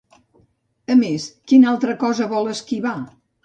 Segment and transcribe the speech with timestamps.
[0.93, 2.99] A més, quina altra cosa vol esquivar?